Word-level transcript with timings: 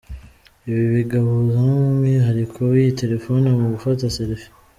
Ibi 0.69 0.83
bigahuza 0.95 1.57
n’umwihariko 1.67 2.57
w’iyi 2.71 2.91
telefone 3.01 3.45
mu 3.57 3.65
gufata 3.73 4.03
selfie. 4.15 4.51